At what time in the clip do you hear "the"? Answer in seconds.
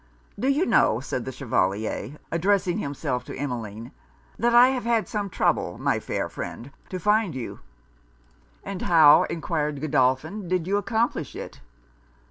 1.25-1.31